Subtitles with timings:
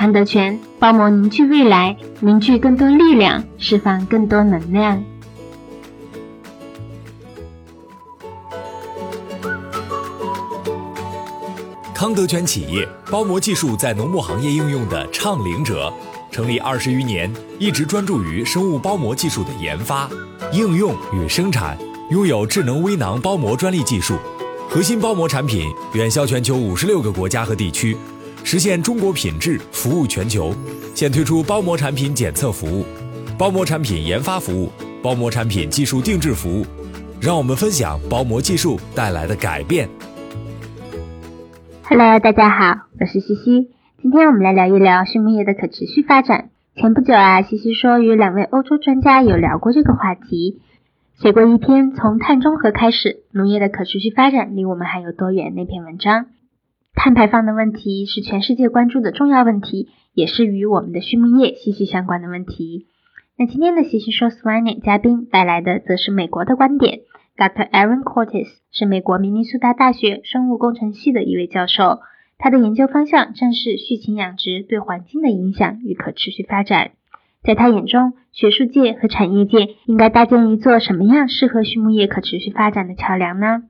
[0.00, 5.04] 康德全包膜凝聚未来，凝聚更多力量，释放更多能量。
[11.92, 15.92] 康德全企业包膜技术在农牧行业应用的倡领者，
[16.30, 20.08] 成立二十余年，一直专注于生物包膜技术的研发、
[20.50, 21.76] 应用与生产，
[22.08, 24.16] 拥有智能微囊包膜专利技术，
[24.66, 27.94] 核心包膜产品远销全球五十六个国家和地区。
[28.44, 30.52] 实现中国品质服务全球，
[30.94, 32.84] 现推出包膜产品检测服务、
[33.38, 34.70] 包膜产品研发服务、
[35.02, 36.66] 包膜产品技术定制服务。
[37.22, 39.86] 让我们分享包膜技术带来的改变。
[41.84, 43.68] Hello，大家好，我是西西。
[44.00, 46.48] 今天我们来聊一聊畜牧业的可持续发展。
[46.76, 50.60] 前不久啊，西西说与两位欧洲专家有聊过这个话题，
[51.20, 56.24] 写过一篇从碳中和开始，农业的可持续发展离我们还有多远那篇文章。
[56.94, 62.86] 碳排放的问题是全世界关注的重要问题，也是与我们的畜牧业息息相关的问题。
[63.38, 67.00] 那今天的西西说 Swanning 嘉宾带来的则是美国的观点。
[67.38, 67.70] Dr.
[67.70, 72.00] Aaron Cortes 是美国明尼苏达大学生物工程系的一位教授，
[72.36, 76.90] 他的研究方向正是畜禽养殖对环境的影响与可持续发展。
[77.42, 83.62] 在他眼中，学术界和产业界应该搭建一座什么样适合畜牧业可持续发展的桥梁呢？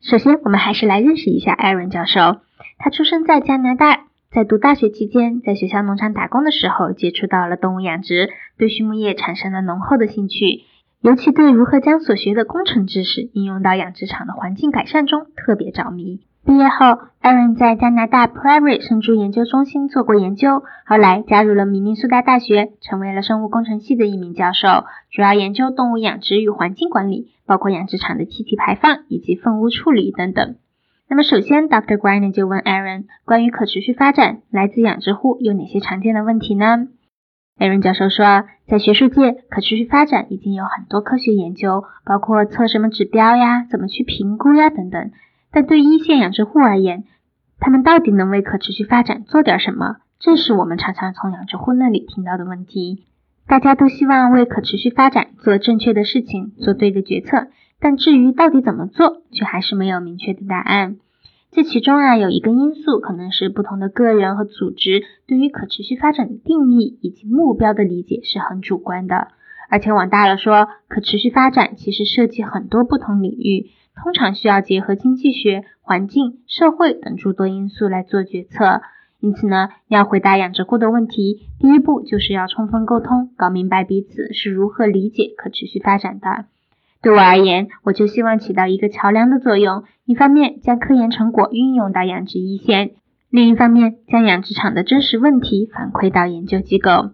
[0.00, 2.40] 首先，我们还是来认识一下 Aaron 教授。
[2.78, 10.62] 他出生在加拿大，在读大学期间，在学校农场打工的时候，接触到了动物养殖，对畜牧业产生了浓厚的兴趣，
[11.00, 16.20] 尤其对如何将所学的工程知识应用到养殖场的环境改善中特别着迷。
[16.44, 30.56] 毕业后，Aaron 在加拿大 Prairie 生猪研究中心做过研究，后来加入了明尼苏达大学，成为了生物工程系的一名教授，主要研究动物养殖与环境管理，包括养殖场的气体排放以及粪污处理等等。
[31.12, 31.98] 那么，首先，Dr.
[31.98, 36.88] Griner 就问 Aaron，关于可持续发展，来自养殖户有哪些常见的问题呢
[37.58, 45.10] ？Aaron 教授说，在学术界，可持续发展已经有很多科学研究，包括测什么指标呀，怎么去评估呀等等。
[45.50, 47.04] 但对一线养殖户而言，
[47.60, 49.96] 他们到底能为可持续发展做点什么？
[50.18, 53.04] 这是我们常常从养殖户那里听到的问题。
[53.46, 57.48] 大家都希望为可持续发展做正确的事情，做对的决策。
[57.82, 60.96] 但至于到底怎么做，却还是没有明确的答案。
[61.50, 69.28] 这其中啊，有一个因素可能是不同的个人和组织对于可持续发展的定义以及目标的理解是很主观的。
[69.68, 73.70] 而且往大了说，可持续发展其实涉及很多不同领域，
[74.02, 78.80] 通常需要结合经济学、环境、社会等诸多因素来做决策。
[79.18, 86.46] 因此呢，要回答养殖户的问题，第一步就是要充分沟通，搞明白彼此是如何理解可持续发展的。
[87.02, 89.82] 对我而言，我就希望起到一个桥梁的作用。
[90.04, 92.92] 一方面将科研成果运用到养殖一线，
[93.28, 97.10] 另一方面将养殖场的真实问题反馈到研究机构。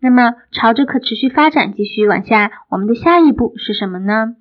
[0.00, 4.36] 那么，朝着可持续发展继续往下，我们的下一步是什么呢？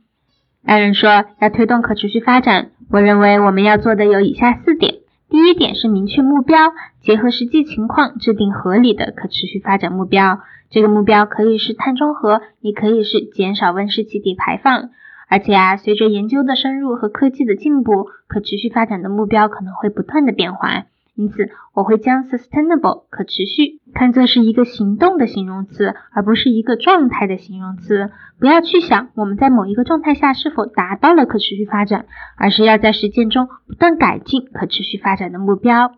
[0.64, 4.96] 艾伦说，要推动可持续发展，我认为我们要做的有以下四点。
[5.32, 6.58] 第一点是明确目标，
[7.00, 10.42] 结合实际情况制定合理的可持续发展目标。
[10.70, 14.90] 这个目标可以是碳中和，也可以是减少温室气体排放。
[15.30, 20.84] 而且啊，随着研究的深入和科技的进步，可持续发展的目标可能会不断的变化。
[21.16, 28.10] 因此，我会将 sustainable 可持续看作是一个行动的形容词，而不是一个状态的形容词。
[28.40, 32.06] 不要去想我们在某一个状态下是否达到了可持续发展，
[32.38, 35.94] 而是要在实践中不断改进可持续发展的目标。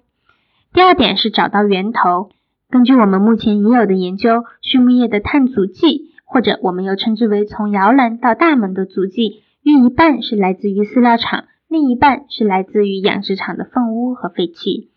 [0.73, 2.29] 第二点是找到源头。
[2.69, 14.89] 根据我们目前已有的研究，畜牧业的碳足迹，或者我们又称之为从摇篮到大门的足迹，约一半是来自于饲料厂，另一半是来自于养殖场的粪污和废气。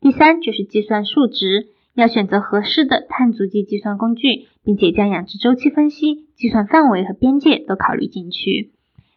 [0.00, 1.66] 第三就是计算数值，
[2.00, 8.72] 要选择合适的碳足迹计算工具，并且将养殖周期分析、计算范围和边界都考虑进去。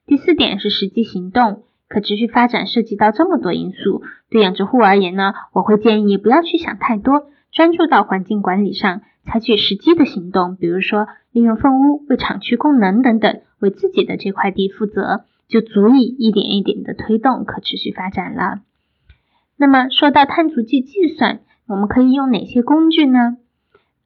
[0.06, 1.64] 第四点是实际行动。
[1.90, 4.02] 可持续发展涉及到这么多因素，
[4.32, 18.62] 对养殖户而言呢，我会建议不要去想太多，专注到环境管理上，采取实际的行动，比如说利用粪污为厂区供能等等，为自己的这块地负责，就足以一点一点的推动可持续发展了。
[19.56, 21.42] 那么说到碳足迹计算，
[21.74, 23.38] 我们可以用哪些工具呢？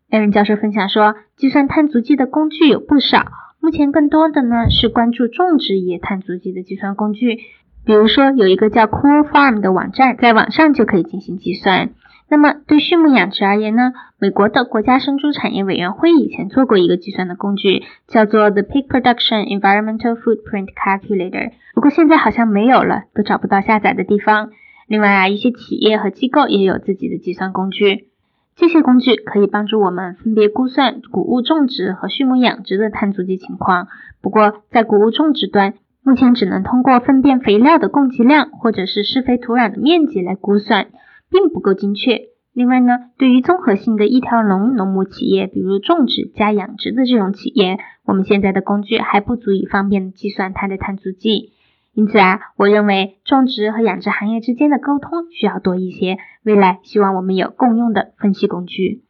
[0.10, 3.26] 艾伦教授分享说，计算碳足迹的工具有不少，
[3.60, 7.40] 目前更多的呢是关注种植业碳足迹的计算工具。
[7.86, 11.90] 比如说，有一个叫 Cool Farm 的网站，在网上就可以进行计算。
[12.30, 13.92] 那么，对畜牧养殖而言呢？
[14.18, 21.52] 美国的国家生猪产业委员会以前做过一个计算的工具，叫做 The Pig Production Environmental Footprint Calculator。
[21.74, 24.52] 不过现在好像没有了，都找不到下载的地方。
[24.88, 28.08] 另外啊，一些企业和机构也有自己的计算工具。
[28.56, 33.88] 这些工具可以帮助我们分别估算谷物种植和畜牧养殖的碳足迹情况。
[34.22, 40.88] 不过，在谷物种植端，目前只能通过粪便肥料的供给量或者是施肥土壤的面积来估算，
[41.30, 42.22] 并不够精确。
[42.54, 51.52] 另外呢，对于综合性的一条龙农牧企业，比如种植加养殖的这种企业，我们现在的工具还不足以方便计算它的碳足迹。
[51.98, 56.20] 因此啊，我认为种植和养殖行业之间的沟通需要多一些。
[56.44, 59.02] 未来希望我们有共用的分析工具。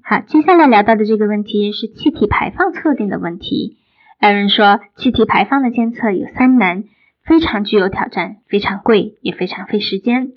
[0.00, 3.78] 好，接下来聊到的这个问题是气体排放测定的问题。
[4.20, 6.84] 艾伦说，气体排放的监测有三难，
[7.24, 10.30] 非常具有挑战，非常贵，也非常费时间。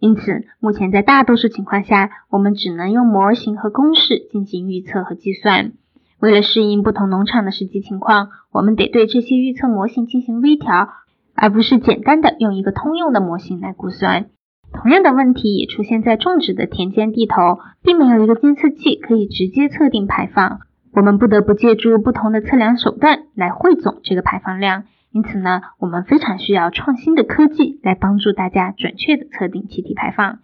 [0.00, 5.74] 因此，目前在大多数情况下，我们只能用模型和公式进行预测和计算。
[6.18, 10.88] 为了适应不同农场的实际情况，我们得对这些预测模型进行微调，
[11.36, 14.26] 而不是简单的用一个通用的模型来估算。
[14.72, 20.60] 同样的问题也出现在种植的田间地头，并没有一个监测器可以直接测定排放。
[20.92, 30.38] 我们不得不借助不同的测量手段来汇总这个排放量，因此呢，我们非常需要创新的科技来帮助大家准确的测定气体排放。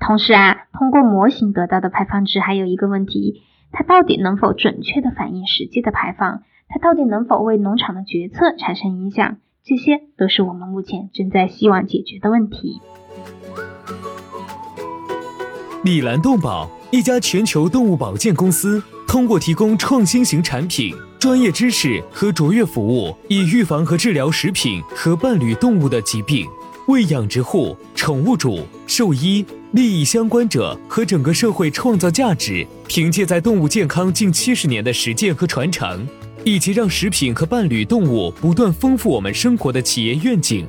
[0.00, 3.42] 同时啊，通过模型得到的排放值还有一个问题，
[3.72, 6.42] 它到底能否准确的反映实际的排放？
[6.68, 9.38] 它到底能否为农场的决策产生影响？
[9.68, 12.80] 这些都是我们目前正在希望解决的问题。
[15.84, 18.82] 米兰动保，一家全球动物保健公司。
[19.06, 26.46] 通过提供创新型产品、专业知识和卓越服务，以预防和治疗食品和伴侣动物的疾病，
[26.86, 32.66] 为养殖户、宠物主、兽医、利益相关者和整个社会创造价值。
[32.86, 36.06] 凭借在动物健康近七十年的实践和传承，
[36.44, 40.66] 以及让食品和伴侣动物不断丰富我们生活的企业愿景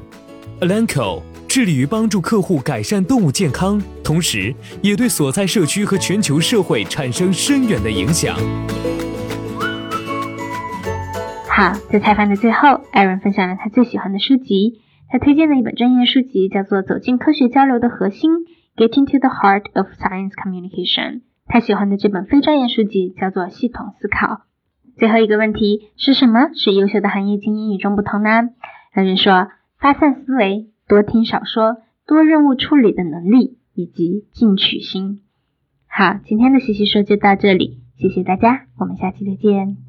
[0.61, 1.21] ，Alanco。
[1.49, 8.37] 致力于帮助客户改善动物健康，同时也对所在社区和全球社会产生深远的影响。
[11.47, 14.79] 好，在采访的最后，艾伦分享了他最喜欢的书籍。
[15.09, 18.29] 他推荐的一本专业书籍叫做《走进科学交流的核心》
[18.77, 21.21] ，Getting to the Heart of Science Communication。
[21.47, 24.27] 他喜欢的这本非专业书籍叫做《系统思考》。
[24.99, 28.49] 最后一个问题是什么使优秀的行业精英与众不同呢？
[28.93, 29.47] 有人说：
[29.79, 30.67] 发散思维。
[30.89, 35.21] 多听少说，多任务处理的能力以及进取心。
[35.87, 39.88] 好，今天的西西说就到这里，谢谢大家，我们下期再见。